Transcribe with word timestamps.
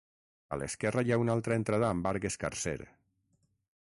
A 0.55 0.57
l'esquerra 0.61 1.03
hi 1.07 1.11
ha 1.15 1.19
una 1.23 1.35
altra 1.39 1.57
entrada 1.61 1.91
amb 1.97 2.09
arc 2.13 2.25
escarser. 2.31 2.77